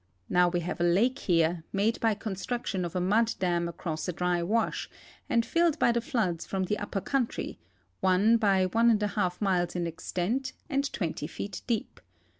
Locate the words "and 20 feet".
10.67-11.61